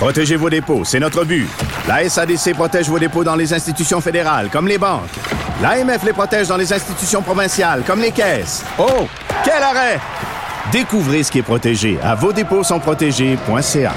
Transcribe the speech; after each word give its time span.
Protégez 0.00 0.36
vos 0.36 0.48
dépôts, 0.48 0.82
c'est 0.82 0.98
notre 0.98 1.24
but. 1.26 1.46
La 1.86 2.08
SADC 2.08 2.54
protège 2.54 2.88
vos 2.88 2.98
dépôts 2.98 3.22
dans 3.22 3.36
les 3.36 3.52
institutions 3.52 4.00
fédérales, 4.00 4.48
comme 4.50 4.66
les 4.66 4.78
banques. 4.78 5.10
L'AMF 5.60 6.02
les 6.04 6.14
protège 6.14 6.48
dans 6.48 6.56
les 6.56 6.72
institutions 6.72 7.20
provinciales, 7.20 7.82
comme 7.86 8.00
les 8.00 8.10
caisses. 8.10 8.64
Oh, 8.78 9.06
quel 9.44 9.62
arrêt! 9.62 10.00
Découvrez 10.72 11.22
ce 11.22 11.30
qui 11.30 11.40
est 11.40 11.42
protégé 11.42 11.98
à 12.02 12.14
vos 12.14 12.32
dépôts 12.32 12.64
sont 12.64 12.80
protégés.ca. 12.80 13.92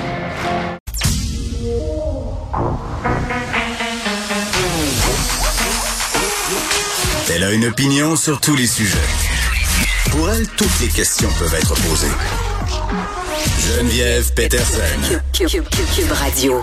Elle 7.34 7.44
a 7.46 7.52
une 7.54 7.68
opinion 7.68 8.18
sur 8.18 8.42
tous 8.42 8.58
les 8.58 8.68
sujets. 8.68 8.98
Pour 10.12 10.30
elle, 10.30 10.46
toutes 10.58 10.82
les 10.82 10.90
questions 10.90 11.30
peuvent 11.40 11.56
être 11.56 11.76
posées. 11.76 13.23
Geneviève 13.44 14.34
Peterson. 14.34 14.80
Cube, 15.34 15.66
Radio. 16.12 16.62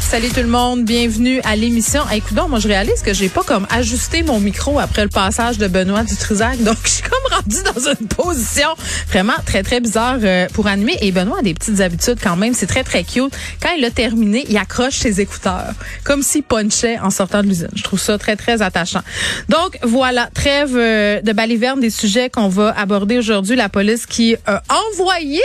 Salut 0.00 0.28
tout 0.28 0.40
le 0.40 0.46
monde, 0.46 0.84
bienvenue 0.84 1.40
à 1.42 1.56
l'émission. 1.56 2.02
Écoute 2.12 2.38
moi 2.48 2.58
je 2.60 2.68
réalise 2.68 3.02
que 3.02 3.12
j'ai 3.12 3.28
pas 3.28 3.42
comme 3.42 3.66
ajusté 3.70 4.22
mon 4.22 4.38
micro 4.38 4.78
après 4.78 5.02
le 5.02 5.08
passage 5.08 5.58
de 5.58 5.66
Benoît 5.66 6.04
Dutrisac, 6.04 6.62
donc 6.62 6.76
je 6.84 6.90
suis 6.90 7.02
comme 7.02 7.21
dans 7.46 7.88
une 7.88 8.08
position 8.08 8.68
vraiment 9.08 9.34
très 9.44 9.62
très 9.62 9.80
bizarre 9.80 10.18
euh, 10.22 10.46
pour 10.52 10.66
animer. 10.66 10.96
Et 11.00 11.12
Benoît 11.12 11.38
a 11.40 11.42
des 11.42 11.54
petites 11.54 11.80
habitudes 11.80 12.18
quand 12.22 12.36
même, 12.36 12.54
c'est 12.54 12.66
très 12.66 12.84
très 12.84 13.04
cute. 13.04 13.32
Quand 13.60 13.70
il 13.76 13.84
a 13.84 13.90
terminé, 13.90 14.44
il 14.48 14.56
accroche 14.56 14.94
ses 14.94 15.20
écouteurs, 15.20 15.72
comme 16.04 16.22
s'il 16.22 16.42
punchait 16.42 16.98
en 16.98 17.10
sortant 17.10 17.42
de 17.42 17.48
l'usine. 17.48 17.68
Je 17.74 17.82
trouve 17.82 18.00
ça 18.00 18.18
très 18.18 18.36
très 18.36 18.62
attachant. 18.62 19.02
Donc 19.48 19.78
voilà, 19.82 20.28
trêve 20.34 20.76
euh, 20.76 21.20
de 21.20 21.32
baliverne 21.32 21.80
des 21.80 21.90
sujets 21.90 22.30
qu'on 22.30 22.48
va 22.48 22.74
aborder 22.78 23.18
aujourd'hui. 23.18 23.56
La 23.56 23.68
police 23.68 24.06
qui 24.06 24.36
a 24.46 24.62
envoyé 24.90 25.40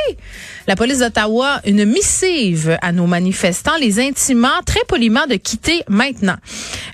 la 0.68 0.76
police 0.76 1.00
d'Ottawa 1.00 1.62
une 1.66 1.86
missive 1.86 2.78
à 2.82 2.92
nos 2.92 3.08
manifestants, 3.08 3.78
les 3.80 4.00
intimants 4.00 4.50
très 4.66 4.84
poliment 4.88 5.26
de 5.28 5.36
quitter 5.36 5.82
maintenant. 5.88 6.36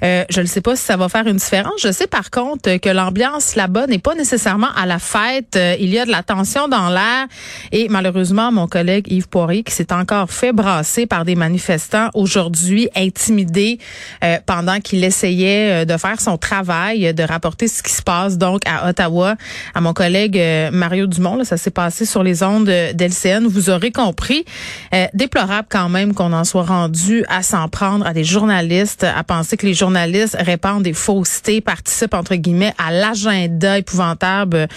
Euh, 0.04 0.24
je 0.30 0.42
ne 0.42 0.46
sais 0.46 0.62
pas 0.62 0.76
si 0.76 0.84
ça 0.84 0.96
va 0.96 1.10
faire 1.10 1.26
une 1.26 1.38
différence. 1.38 1.82
Je 1.82 1.92
sais 1.92 2.08
par 2.08 2.30
contre 2.30 2.78
que 2.78 2.90
l'ambiance 2.90 3.56
là-bas 3.56 3.88
n'est 3.88 4.00
pas 4.00 4.14
nécessairement 4.14 4.72
à 4.76 4.86
la 4.86 4.93
fête. 5.00 5.56
Euh, 5.56 5.76
il 5.80 5.90
y 5.90 6.00
a 6.00 6.06
de 6.06 6.12
la 6.12 6.24
tension 6.24 6.68
dans 6.68 6.90
l'air 6.90 7.28
et 7.72 7.88
malheureusement, 7.90 8.52
mon 8.52 8.68
collègue 8.68 9.06
Yves 9.12 9.28
Poirier 9.28 9.64
qui 9.64 9.74
s'est 9.74 9.94
encore 9.94 10.30
fait 10.30 10.54
brasser 10.54 11.06
par 11.06 11.26
des 11.26 11.36
manifestants 11.36 12.10
aujourd'hui, 12.14 12.90
intimidés 12.96 13.80
euh, 14.24 14.38
pendant 14.46 14.80
qu'il 14.80 15.04
essayait 15.04 15.86
de 15.86 15.98
faire 15.98 16.20
son 16.20 16.38
travail, 16.38 17.14
de 17.14 17.24
rapporter 17.24 17.68
ce 17.68 17.84
qui 17.84 17.92
se 17.92 18.02
passe 18.02 18.38
donc 18.38 18.62
à 18.66 18.90
Ottawa. 18.90 19.36
À 19.74 19.82
mon 19.82 19.94
collègue 19.94 20.42
Mario 20.72 21.08
Dumont, 21.08 21.36
là, 21.36 21.46
ça 21.46 21.58
s'est 21.58 21.72
passé 21.72 22.06
sur 22.06 22.24
les 22.24 22.44
ondes 22.44 22.66
d'LCN. 22.66 23.48
Vous 23.48 23.70
aurez 23.70 23.92
compris. 23.92 24.46
Euh, 24.94 25.08
déplorable 25.14 25.68
quand 25.70 25.90
même 25.90 26.14
qu'on 26.14 26.34
en 26.34 26.44
soit 26.44 26.64
rendu 26.64 27.26
à 27.30 27.44
s'en 27.44 27.68
prendre 27.68 28.06
à 28.06 28.14
des 28.14 28.24
journalistes, 28.24 29.04
à 29.04 29.24
penser 29.24 29.58
que 29.58 29.66
les 29.66 29.74
journalistes 29.74 30.38
répandent 30.40 30.84
des 30.84 30.94
faussetés, 30.94 31.62
participent 31.62 32.14
entre 32.14 32.36
guillemets 32.36 32.74
à 32.78 32.92
l'agenda 32.92 33.78
épouvantable 33.78 34.58
euh, 34.58 34.68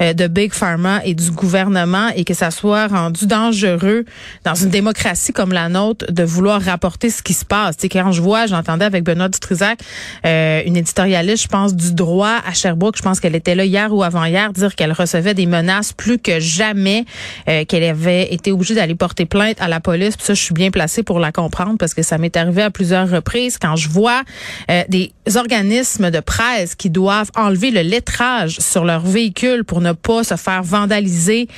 de 0.00 0.26
Big 0.26 0.52
Pharma 0.52 1.00
et 1.04 1.14
du 1.14 1.30
gouvernement 1.30 2.08
et 2.14 2.24
que 2.24 2.34
ça 2.34 2.50
soit 2.50 2.86
rendu 2.88 3.26
dangereux 3.26 4.04
dans 4.44 4.54
une 4.54 4.70
démocratie 4.70 5.32
comme 5.32 5.52
la 5.52 5.68
nôtre 5.68 6.10
de 6.10 6.22
vouloir 6.22 6.60
rapporter 6.60 7.10
ce 7.10 7.22
qui 7.22 7.34
se 7.34 7.44
passe. 7.44 7.76
sais, 7.78 7.88
quand 7.88 8.12
je 8.12 8.20
vois, 8.20 8.46
j'entendais 8.46 8.84
avec 8.84 9.04
Benoît 9.04 9.28
Dutrisac, 9.28 9.80
euh, 10.24 10.62
une 10.64 10.76
éditorialiste, 10.76 11.44
je 11.44 11.48
pense, 11.48 11.74
du 11.74 11.94
droit 11.94 12.40
à 12.46 12.52
Sherbrooke, 12.52 12.96
je 12.96 13.02
pense 13.02 13.20
qu'elle 13.20 13.34
était 13.34 13.54
là 13.54 13.64
hier 13.64 13.92
ou 13.92 14.02
avant-hier, 14.02 14.52
dire 14.52 14.74
qu'elle 14.74 14.92
recevait 14.92 15.34
des 15.34 15.46
menaces 15.46 15.92
plus 15.92 16.18
que 16.18 16.40
jamais, 16.40 17.04
euh, 17.48 17.64
qu'elle 17.64 17.84
avait 17.84 18.32
été 18.32 18.52
obligée 18.52 18.74
d'aller 18.74 18.94
porter 18.94 19.26
plainte 19.26 19.60
à 19.60 19.68
la 19.68 19.80
police. 19.80 20.16
Puis 20.16 20.26
ça, 20.26 20.34
je 20.34 20.42
suis 20.42 20.54
bien 20.54 20.70
placée 20.70 21.02
pour 21.02 21.18
la 21.18 21.32
comprendre 21.32 21.76
parce 21.78 21.94
que 21.94 22.02
ça 22.02 22.18
m'est 22.18 22.36
arrivé 22.36 22.62
à 22.62 22.70
plusieurs 22.70 23.08
reprises 23.08 23.58
quand 23.58 23.76
je 23.76 23.88
vois 23.88 24.22
euh, 24.70 24.82
des 24.88 25.12
organismes 25.34 26.10
de 26.10 26.20
presse 26.20 26.74
qui 26.74 26.90
doivent 26.90 27.30
enlever 27.36 27.70
le 27.70 27.82
lettrage 27.82 28.58
sur 28.58 28.84
leur 28.84 29.00
véhicule 29.00 29.45
pour 29.64 29.80
ne 29.80 29.92
pas 29.92 30.24
se 30.24 30.36
faire 30.36 30.62
vandaliser 30.62 31.48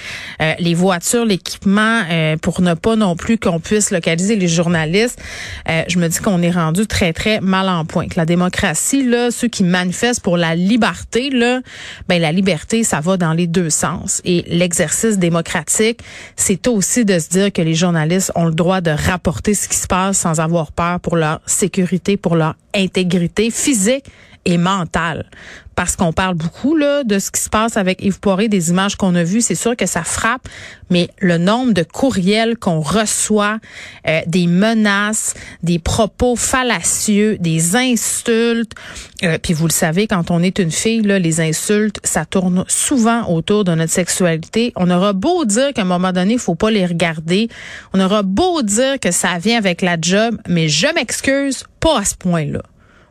euh, 0.41 0.55
les 0.59 0.75
voitures, 0.75 1.25
l'équipement, 1.25 2.03
euh, 2.11 2.37
pour 2.37 2.61
ne 2.61 2.75
pas 2.75 2.97
non 2.97 3.17
plus 3.17 3.39
qu'on 3.39 3.61
puisse 3.61 3.91
localiser 3.91 4.37
les 4.37 4.49
journalistes. 4.49 5.21
je 5.67 5.99
me 5.99 6.09
dis 6.09 6.19
qu'on 6.19 6.43
est 6.43 6.51
rendu 6.51 6.87
très 6.87 7.13
très 7.13 7.41
mal 7.41 7.69
en 7.69 7.85
point. 7.85 8.09
Que 8.09 8.17
la 8.17 8.27
démocratie 8.27 9.03
là, 9.03 9.31
ceux 9.31 9.49
qui 9.49 9.65
manifestent 9.65 10.23
pour 10.23 10.37
la 10.37 10.55
liberté 10.55 11.31
là, 11.31 11.61
ben 12.09 12.21
la 12.21 12.33
liberté 12.33 12.85
ça 12.85 13.01
va 13.01 13.17
dans 13.17 13.33
les 13.33 13.47
deux 13.47 13.71
sens 13.71 14.21
et 14.25 14.45
l'exercice 14.49 15.19
démocratique 15.19 16.01
c'est 16.37 16.67
aussi 16.69 17.05
de 17.05 17.19
se 17.19 17.29
dire 17.29 17.53
que 17.53 17.63
les 17.63 17.75
journalistes 17.75 18.33
ont 18.35 18.47
le 18.47 18.55
droit 18.55 18.81
de 18.81 18.91
rapporter 18.91 19.55
ce 19.55 19.69
qui 19.69 19.77
se 19.77 19.87
passe 19.87 20.19
sans 20.19 20.41
avoir 20.41 20.73
peur 20.73 21.01
pour 21.01 21.17
leur 21.17 21.41
sécurité, 21.47 22.17
pour 22.17 22.37
leur 22.37 22.55
intégrité 22.75 23.51
physique 23.51 24.05
et 24.49 24.57
mentale. 24.57 25.27
Parce 25.77 25.95
qu'on 25.95 26.13
parle 26.13 26.35
beaucoup 26.35 26.75
là 26.75 27.05
de 27.05 27.21
ce 27.21 27.31
qui 27.31 27.41
se 27.41 27.51
passe 27.51 27.77
avec 27.77 28.03
Yves 28.03 28.19
Poiré, 28.19 28.49
des 28.49 28.71
images 28.71 28.97
qu'on 28.97 29.15
a 29.15 29.23
vues, 29.23 29.43
c'est 29.43 29.55
sûr 29.55 29.77
que 29.77 29.87
ça 29.87 30.03
frappe, 30.03 30.49
mais 30.91 31.09
le 31.21 31.39
nombre 31.39 31.73
de 31.73 31.85
courriels 31.85 32.57
qu'on 32.57 32.81
reçoit, 32.81 33.59
euh, 34.09 34.21
des 34.27 34.49
menaces, 34.49 35.35
des 35.63 35.79
propos 35.79 36.35
fallacieux, 36.35 37.37
des 37.39 37.77
insultes, 37.77 38.73
euh, 39.23 39.39
puis 39.41 39.53
vous 39.53 39.67
le 39.67 39.73
savez, 39.73 40.09
quand 40.09 40.33
on 40.33 40.43
est 40.43 40.59
une 40.59 40.73
fille, 40.73 41.03
là, 41.03 41.21
les 41.21 41.41
insultes, 41.41 42.01
ça 42.03 42.25
tourne 42.25 42.65
souvent 42.67 43.29
autour 43.29 43.63
de 43.65 43.75
notre 43.75 43.93
sexualité. 43.93 44.73
On 44.75 44.91
aura 44.91 45.13
beau 45.13 45.45
dire 45.45 45.73
qu'à 45.75 45.83
un 45.83 45.85
moment 45.85 46.13
donné, 46.13 46.33
il 46.33 46.41
faut 46.41 46.57
pas 46.57 46.71
les 46.71 46.87
regarder. 46.87 47.49
On 47.93 48.01
aura 48.01 48.23
beau 48.23 48.63
dire 48.63 48.99
que 48.99 49.13
ça 49.13 49.39
vient 49.39 49.59
avec 49.59 49.83
la 49.83 49.97
job, 50.01 50.39
mais 50.49 50.69
je 50.69 50.93
m'excuse 50.95 51.65
pas 51.79 52.01
à 52.01 52.05
ce 52.05 52.17
point-là. 52.17 52.63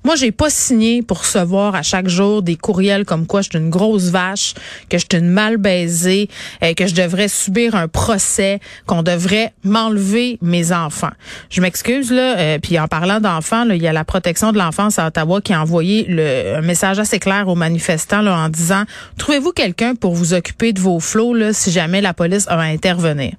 Moi, 0.07 0.15
j'ai 0.15 0.31
pas 0.31 0.49
signé 0.49 1.01
pour 1.01 1.19
recevoir 1.19 1.75
à 1.75 1.81
chaque 1.81 2.07
jour 2.07 2.41
des 2.41 2.55
courriels 2.55 3.03
comme 3.03 3.27
quoi 3.27 3.41
je 3.41 3.49
suis 3.49 3.59
une 3.59 3.69
grosse 3.69 4.05
vache, 4.05 4.53
que 4.89 4.97
je 4.97 5.03
suis 5.03 5.21
une 5.21 5.27
mal 5.27 5.57
baisée, 5.57 6.29
euh, 6.63 6.73
que 6.75 6.87
je 6.87 6.95
devrais 6.95 7.27
subir 7.27 7.75
un 7.75 7.89
procès, 7.89 8.61
qu'on 8.85 9.03
devrait 9.03 9.51
m'enlever 9.65 10.37
mes 10.41 10.71
enfants. 10.71 11.11
Je 11.49 11.59
m'excuse 11.59 12.09
là, 12.09 12.37
euh, 12.37 12.57
puis 12.57 12.79
en 12.79 12.87
parlant 12.87 13.19
d'enfants, 13.19 13.65
il 13.69 13.81
y 13.81 13.87
a 13.87 13.91
la 13.91 14.05
protection 14.05 14.53
de 14.53 14.57
l'enfance 14.57 14.97
à 14.97 15.07
Ottawa 15.07 15.41
qui 15.41 15.51
a 15.51 15.61
envoyé 15.61 16.05
le, 16.07 16.55
un 16.55 16.61
message 16.61 16.99
assez 16.99 17.19
clair 17.19 17.49
aux 17.49 17.55
manifestants 17.55 18.21
là, 18.21 18.37
en 18.37 18.47
disant 18.47 18.85
trouvez-vous 19.17 19.51
quelqu'un 19.51 19.93
pour 19.93 20.13
vous 20.13 20.33
occuper 20.33 20.71
de 20.71 20.79
vos 20.79 21.01
flots 21.01 21.33
là, 21.33 21.51
si 21.51 21.69
jamais 21.69 21.99
la 21.99 22.13
police 22.13 22.45
va 22.45 22.61
intervenir? 22.61 23.33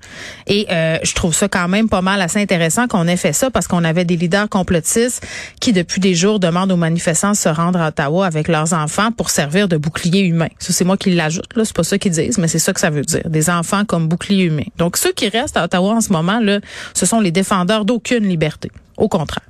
Et 0.47 0.67
euh, 0.71 0.99
je 1.03 1.15
trouve 1.15 1.33
ça 1.33 1.49
quand 1.49 1.69
même 1.69 1.89
pas 1.89 2.03
mal 2.03 2.21
assez 2.21 2.43
intéressant 2.43 2.89
qu'on 2.89 3.09
ait 3.09 3.17
fait 3.17 3.33
ça 3.33 3.51
parce 3.51 3.67
qu'on 3.67 3.85
avait 3.85 4.05
des 4.05 4.19
leaders 4.19 4.51
complotistes 4.51 5.27
qui 5.63 5.73
depuis 5.73 6.03
des 6.03 6.15
jours 6.15 6.39
demandent 6.39 6.58
aux 6.67 6.77
manifestants 6.77 7.33
de 7.33 7.37
se 7.37 7.49
rendre 7.49 7.81
à 7.81 7.89
Ottawa 7.89 8.27
avec 8.27 8.49
leurs 8.49 8.73
enfants 8.73 9.13
pour 9.13 9.31
servir 9.31 9.69
de 9.69 9.77
bouclier 9.77 10.23
humain. 10.23 10.49
Ça, 10.59 10.73
c'est 10.73 10.85
moi 10.85 10.97
qui 10.97 11.15
l'ajoute, 11.15 11.55
là. 11.57 11.65
C'est 11.65 11.77
pas 11.77 11.85
ça 11.85 11.99
qu'ils 11.99 12.13
disent, 12.13 12.39
mais 12.39 12.49
c'est 12.49 12.59
ça 12.59 12.73
que 12.73 12.81
ça 12.81 12.91
veut 12.91 13.03
dire. 13.03 13.29
Des 13.29 13.51
enfants 13.51 13.85
comme 13.85 14.09
bouclier 14.09 14.45
humain. 14.45 14.65
Donc, 14.77 14.97
ceux 14.97 15.13
qui 15.13 15.29
restent 15.29 15.57
à 15.57 15.65
Ottawa 15.65 15.95
en 15.95 16.01
ce 16.01 16.13
moment, 16.13 16.41
là, 16.41 16.61
ce 16.95 17.07
sont 17.07 17.21
les 17.21 17.31
défendeurs 17.31 17.85
d'aucune 17.85 18.25
liberté. 18.27 18.71
Au 18.97 19.09
contraire. 19.09 19.45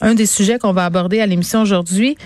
Un 0.00 0.14
des 0.14 0.26
sujets 0.26 0.58
qu'on 0.58 0.72
va 0.72 0.84
aborder 0.84 1.20
à 1.20 1.26
l'émission 1.26 1.62
aujourd'hui, 1.62 2.16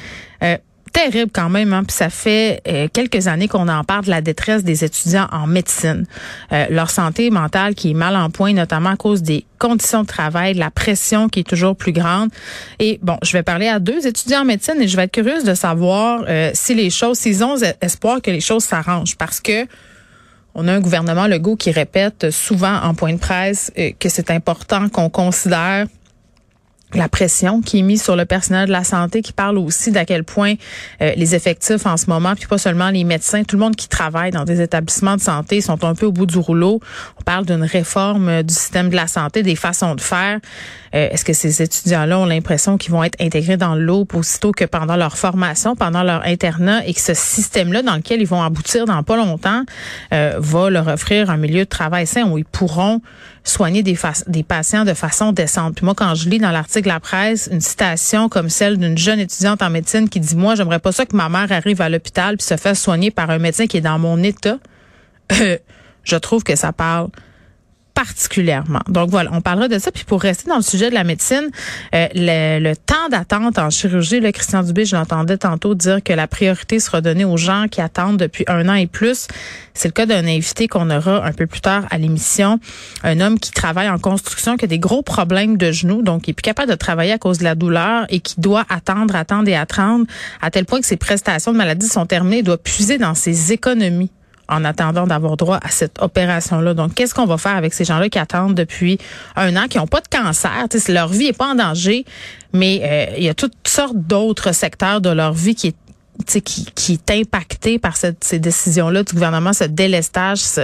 euh, 0.43 0.57
terrible 0.97 1.31
quand 1.33 1.51
même. 1.51 1.73
Hein? 1.73 1.85
Puis 1.85 1.95
ça 1.95 2.09
fait 2.09 2.63
euh, 2.67 2.89
quelques 2.91 3.27
années 3.27 3.49
qu'on 3.49 3.69
en 3.69 3.85
parle 3.85 4.07
de 4.07 4.11
la 4.11 4.23
détresse 4.23 4.65
des 4.65 4.83
étudiants 4.83 5.29
en 5.31 5.47
médecine. 5.47 6.07
Euh, 6.53 6.67
leur 6.71 6.91
santé 6.91 7.31
mentale 7.31 7.75
qui 7.75 7.91
est 7.91 7.95
mal 7.95 8.17
en 8.17 8.31
point, 8.31 8.55
notamment 8.55 8.91
à 8.91 8.97
cause 8.97 9.23
des 9.23 9.45
conditions 9.59 10.03
de 10.03 10.07
travail, 10.07 10.55
de 10.55 10.59
la 10.59 10.71
pression 10.71 11.29
qui 11.29 11.41
est 11.41 11.49
toujours 11.49 11.77
plus 11.77 11.93
grande. 11.93 12.31
Et 12.79 12.99
bon, 13.03 13.19
je 13.23 13.33
vais 13.33 13.43
parler 13.43 13.69
à 13.69 13.79
deux 13.79 14.07
étudiants 14.07 14.41
en 14.41 14.45
médecine 14.47 14.81
et 14.81 14.89
je 14.89 14.97
vais 14.97 15.05
être 15.05 15.13
curieuse 15.13 15.45
de 15.45 15.55
savoir 15.55 16.25
euh, 16.29 16.51
si 16.55 16.75
les 16.75 16.89
choses, 16.89 17.19
s'ils 17.19 17.45
ont 17.45 17.57
espoir 17.83 18.23
que 18.23 18.31
les 18.31 18.41
choses 18.41 18.65
s'arrangent. 18.65 19.17
Parce 19.17 19.41
que 19.41 19.67
on 20.55 20.67
a 20.67 20.73
un 20.73 20.81
gouvernement 20.81 21.27
Legault 21.27 21.57
qui 21.57 21.71
répète 21.71 22.31
souvent 22.31 22.81
en 22.83 22.95
point 22.95 23.13
de 23.13 23.19
presse 23.19 23.71
que 24.01 24.09
c'est 24.09 24.31
important 24.31 24.89
qu'on 24.89 25.11
considère 25.11 25.87
la 26.95 27.09
pression 27.09 27.63
qui 27.63 27.81
est 27.81 27.83
mise 27.83 28.03
sur 28.03 28.15
le 28.15 28.25
personnel 28.25 28.67
de 28.69 28.73
la 28.73 28.85
santé, 28.85 29.21
qui 29.21 29.33
parle 29.33 29.59
aussi 29.59 29.91
d'à 29.91 30.05
quel 30.05 30.23
point 30.23 30.55
euh, 31.03 31.13
les 31.17 31.35
effectifs 31.35 31.85
en 31.85 31.97
ce 31.97 32.09
moment, 32.09 32.35
puis 32.37 32.47
pas 32.47 32.59
seulement 32.59 32.91
les 32.91 33.03
médecins, 33.03 33.43
tout 33.43 33.57
le 33.57 33.61
monde 33.61 33.75
qui 33.75 33.89
travaille 33.89 34.31
dans 34.31 34.45
des 34.45 34.61
établissements 34.61 35.17
de 35.17 35.21
santé 35.21 35.61
sont 35.61 35.83
un 35.85 35.95
peu 35.95 36.07
au 36.07 36.13
bout 36.13 36.27
du 36.27 36.39
rouleau. 36.39 36.81
On 37.19 37.23
parle 37.23 37.45
d'une 37.45 37.65
réforme 37.65 38.29
euh, 38.29 38.43
du 38.43 38.55
système 38.55 38.89
de 38.89 38.97
la 38.97 39.09
santé, 39.09 39.43
des 39.43 39.57
façons 39.57 39.97
de 39.97 40.01
faire. 40.01 40.39
Euh, 40.95 41.09
est-ce 41.11 41.25
que 41.25 41.33
ces 41.33 41.61
étudiants-là 41.61 42.21
ont 42.21 42.27
l'impression 42.27 42.79
qu'ils 42.79 42.93
vont 42.93 43.03
être 43.03 43.21
intégrés 43.21 43.57
dans 43.57 43.75
l'eau 43.75 44.07
aussitôt 44.15 44.53
que 44.53 44.65
pendant 44.65 44.97
leur 44.97 45.19
formation, 45.19 45.75
pendant 45.75 46.05
leur 46.05 46.25
internat, 46.25 46.87
et 46.87 46.95
que 46.95 47.01
ce 47.01 47.15
système-là 47.15 47.83
dans 47.83 47.97
lequel 47.97 48.21
ils 48.21 48.29
vont 48.29 48.43
aboutir 48.43 48.85
dans 48.85 49.03
pas 49.03 49.17
longtemps 49.17 49.65
va 50.11 50.71
leur 50.71 50.89
offrir 50.89 51.31
un 51.31 51.37
milieu 51.37 51.65
de 51.65 51.69
travail 51.69 52.07
sain 52.07 52.25
où 52.25 52.39
ils 52.39 52.45
pourront 52.45 53.01
soigner 53.45 53.83
des, 53.83 53.99
des 54.27 54.43
patients 54.43 54.85
de 54.85 54.95
façon 54.95 55.33
décente? 55.33 55.75
Puis 55.77 55.85
moi, 55.85 55.95
quand 55.95 56.15
je 56.15 56.29
lis 56.29 56.39
dans 56.39 56.51
l'article 56.51 56.76
La 56.85 57.01
Presse 57.01 57.49
une 57.51 57.61
citation 57.61 58.29
comme 58.29 58.51
celle 58.51 58.77
d'une 58.77 58.99
jeune 58.99 59.21
étudiante 59.21 59.63
en 59.63 59.71
médecine 59.71 60.09
qui 60.09 60.21
dit, 60.21 60.37
moi, 60.37 60.55
j'aimerais 60.55 60.79
pas 60.79 60.93
ça 60.93 61.07
que 61.07 61.17
ma 61.17 61.29
mère 61.29 61.51
arrive 61.51 61.81
à 61.81 61.89
l'hôpital 61.89 62.37
puis 62.37 62.47
se 62.47 62.57
fasse 62.57 62.81
soigner 62.81 63.11
par 63.11 63.31
un 63.31 63.39
médecin 63.39 63.67
qui 63.67 63.79
est 63.79 63.81
dans 63.83 63.99
mon 63.99 64.23
état, 64.23 64.59
je 65.31 66.17
trouve 66.17 66.43
que 66.43 66.57
ça 66.57 66.73
parle 66.73 67.09
particulièrement. 67.97 68.83
Donc 68.89 69.09
voilà, 69.09 69.31
on 69.33 69.41
parlera 69.41 69.69
de 69.69 69.79
ça. 69.79 69.91
Puis 69.91 70.05
pour 70.05 70.21
rester 70.21 70.51
dans 70.51 70.57
le 70.57 70.63
sujet 70.63 70.91
de 70.91 70.95
la 70.95 71.03
médecine, 71.03 71.49
euh, 71.95 72.07
le, 72.15 72.75
temps 72.75 73.09
d'attente 73.11 73.59
en 73.59 73.71
chirurgie, 73.71 74.21
le 74.21 74.33
Christian 74.33 74.63
Dubé, 74.63 74.85
je 74.85 74.95
l'entendais 74.95 75.39
tantôt 75.39 75.75
dire 75.75 76.03
que 76.05 76.13
la 76.13 76.29
priorité 76.29 76.79
sera 76.79 77.01
donnée 77.01 77.25
aux 77.25 77.39
gens 77.39 77.69
qui 77.71 77.81
attendent 77.81 78.19
depuis 78.19 78.45
un 78.49 78.69
an 78.69 78.75
et 78.75 78.87
plus. 78.87 79.29
C'est 79.73 79.89
le 79.89 79.93
cas 79.93 80.05
d'un 80.05 80.27
invité 80.27 80.69
qu'on 80.69 80.91
aura 80.91 81.25
un 81.25 81.33
peu 81.33 81.47
plus 81.47 81.63
tard 81.63 81.87
à 81.91 81.97
l'émission. 81.97 82.61
Un 83.03 83.21
homme 83.21 83.41
qui 83.41 83.51
travaille 83.51 83.89
en 83.89 83.99
construction, 83.99 84.59
qui 84.59 84.67
a 84.67 84.69
des 84.69 84.79
gros 84.79 85.03
problèmes 85.03 85.57
de 85.57 85.73
genoux, 85.73 86.03
donc 86.03 86.23
qui 86.23 86.33
est 86.33 86.35
plus 86.35 86.43
capable 86.43 86.71
de 86.71 86.77
travailler 86.77 87.13
à 87.13 87.19
cause 87.19 87.39
de 87.39 87.45
la 87.45 87.55
douleur 87.55 88.05
et 88.11 88.21
qui 88.21 88.39
doit 88.39 88.67
attendre, 88.69 89.17
attendre 89.17 89.49
et 89.49 89.57
attendre 89.57 90.05
à 90.43 90.51
tel 90.51 90.67
point 90.67 90.81
que 90.81 90.87
ses 90.87 90.99
prestations 90.99 91.51
de 91.51 91.57
maladie 91.57 91.89
sont 91.89 92.05
terminées. 92.05 92.39
Il 92.39 92.45
doit 92.45 92.59
puiser 92.59 92.99
dans 92.99 93.15
ses 93.15 93.53
économies 93.53 94.11
en 94.49 94.65
attendant 94.65 95.07
d'avoir 95.07 95.37
droit 95.37 95.59
à 95.63 95.69
cette 95.71 96.01
opération-là. 96.01 96.75
Donc, 96.75 96.95
qu'est-ce 96.95 97.15
qu'on 97.15 97.27
va 97.27 97.39
faire 97.39 97.57
avec 97.57 97.75
ces 97.75 97.85
gens-là 97.85 98.09
qui 98.09 98.19
attendent 98.19 98.55
depuis 98.55 98.99
un 99.35 99.57
an, 99.57 99.67
qui 99.69 99.79
n'ont 99.79 99.87
pas 99.87 100.01
de 100.01 100.09
cancer? 100.09 100.67
leur 100.89 101.09
vie 101.09 101.27
est 101.27 101.37
pas 101.37 101.49
en 101.49 101.55
danger, 101.55 102.05
mais 102.53 102.81
euh, 102.85 103.15
il 103.17 103.25
y 103.25 103.29
a 103.29 103.35
toutes 103.35 103.55
sortes 103.67 103.97
d'autres 103.97 104.53
secteurs 104.53 105.01
de 105.01 105.11
leur 105.11 105.33
vie 105.33 105.55
qui 105.55 105.69
est 105.69 105.77
qui, 106.25 106.67
qui 106.75 106.93
est 106.95 107.11
impacté 107.11 107.79
par 107.79 107.97
cette, 107.97 108.23
ces 108.25 108.39
décisions-là 108.39 109.03
du 109.03 109.13
gouvernement, 109.13 109.53
ce 109.53 109.65
délestage, 109.65 110.39
ce, 110.39 110.63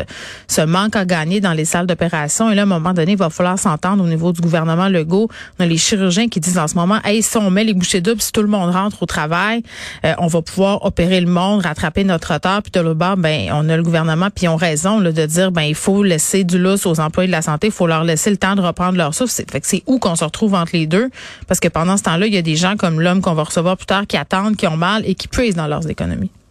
ce, 0.48 0.60
manque 0.62 0.96
à 0.96 1.04
gagner 1.04 1.40
dans 1.40 1.52
les 1.52 1.64
salles 1.64 1.86
d'opération. 1.86 2.50
Et 2.50 2.54
là, 2.54 2.62
à 2.62 2.64
un 2.64 2.68
moment 2.68 2.92
donné, 2.92 3.12
il 3.12 3.18
va 3.18 3.30
falloir 3.30 3.58
s'entendre 3.58 4.02
au 4.04 4.06
niveau 4.06 4.32
du 4.32 4.40
gouvernement 4.40 4.88
Legault. 4.88 5.28
On 5.58 5.64
a 5.64 5.66
les 5.66 5.76
chirurgiens 5.76 6.28
qui 6.28 6.40
disent 6.40 6.58
en 6.58 6.68
ce 6.68 6.74
moment, 6.74 6.98
hey, 7.04 7.22
si 7.22 7.36
on 7.36 7.50
met 7.50 7.64
les 7.64 7.74
bouchées 7.74 8.00
doubles, 8.00 8.22
si 8.22 8.32
tout 8.32 8.42
le 8.42 8.48
monde 8.48 8.70
rentre 8.70 9.02
au 9.02 9.06
travail, 9.06 9.62
euh, 10.04 10.14
on 10.18 10.26
va 10.26 10.42
pouvoir 10.42 10.84
opérer 10.84 11.20
le 11.20 11.30
monde, 11.30 11.62
rattraper 11.62 12.04
notre 12.04 12.34
retard. 12.34 12.62
Puis 12.62 12.72
de 12.72 12.80
l'autre 12.80 12.98
bord, 12.98 13.16
ben, 13.16 13.50
on 13.52 13.68
a 13.68 13.76
le 13.76 13.82
gouvernement, 13.82 14.28
puis 14.34 14.46
ils 14.46 14.48
ont 14.48 14.56
raison 14.56 14.98
là, 14.98 15.12
de 15.12 15.26
dire, 15.26 15.52
ben, 15.52 15.62
il 15.62 15.74
faut 15.74 16.02
laisser 16.02 16.44
du 16.44 16.58
lousse 16.58 16.86
aux 16.86 17.00
employés 17.00 17.28
de 17.28 17.32
la 17.32 17.42
santé, 17.42 17.68
il 17.68 17.72
faut 17.72 17.86
leur 17.86 18.04
laisser 18.04 18.30
le 18.30 18.36
temps 18.36 18.54
de 18.54 18.60
reprendre 18.60 18.96
leur 18.96 19.14
souffle. 19.14 19.32
C'est, 19.32 19.50
fait 19.50 19.60
que 19.60 19.66
c'est 19.66 19.82
où 19.86 19.98
qu'on 19.98 20.16
se 20.16 20.24
retrouve 20.24 20.54
entre 20.54 20.72
les 20.74 20.86
deux? 20.86 21.10
Parce 21.46 21.60
que 21.60 21.68
pendant 21.68 21.96
ce 21.96 22.02
temps-là, 22.04 22.26
il 22.26 22.34
y 22.34 22.38
a 22.38 22.42
des 22.42 22.56
gens 22.56 22.76
comme 22.76 23.00
l'homme 23.00 23.20
qu'on 23.20 23.34
va 23.34 23.44
recevoir 23.44 23.76
plus 23.76 23.86
tard 23.86 24.06
qui 24.06 24.16
attendent, 24.16 24.56
qui 24.56 24.66
ont 24.66 24.76
mal 24.76 25.02
et 25.06 25.14
qui 25.14 25.28
peuvent 25.28 25.41
dans 25.50 25.66
leurs 25.66 25.88
économies. 25.88 26.30